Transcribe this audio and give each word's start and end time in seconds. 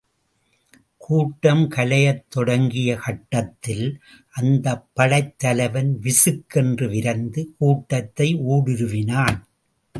கூட்டம் 0.97 1.69
கலையத் 1.69 2.23
தொடங்கிய 2.29 2.95
கட்டத்தில், 2.95 4.01
அந்தப் 4.29 4.89
படைத் 4.93 5.39
தலைவன் 5.39 5.99
விசுக்கென்று 6.01 6.89
விரைந்து 6.89 7.53
கூட்டத்தை 7.57 8.35
ஊடுருவினான். 8.35 9.39